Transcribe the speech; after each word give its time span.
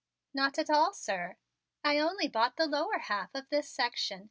"Not 0.33 0.57
at 0.57 0.67
all, 0.71 0.93
sir; 0.95 1.35
I 1.83 1.99
only 1.99 2.27
bought 2.27 2.55
the 2.57 2.65
lower 2.65 2.97
half 2.97 3.29
of 3.35 3.47
this 3.49 3.69
section. 3.69 4.19